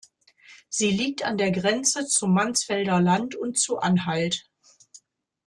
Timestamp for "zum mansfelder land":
2.07-3.35